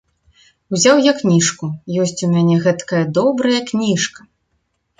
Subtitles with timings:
[0.77, 1.69] Узяў я кніжку,
[2.05, 4.21] ёсць у мяне гэткая добрая кніжка!